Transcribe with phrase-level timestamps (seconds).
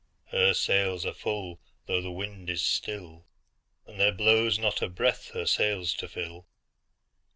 [0.31, 3.27] Her sails are full,—though the wind is still,
[3.85, 6.47] And there blows not a breath her sails to fill!